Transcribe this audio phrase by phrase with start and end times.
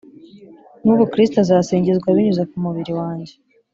[0.83, 3.33] n ubu kristo azasingizwa binyuze ku mubiri wanjye